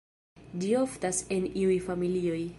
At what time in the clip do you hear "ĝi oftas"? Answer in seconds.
0.63-1.21